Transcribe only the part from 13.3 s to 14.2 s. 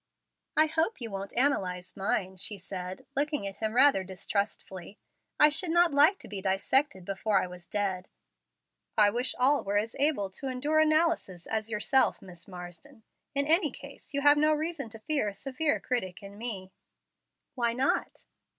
In any case,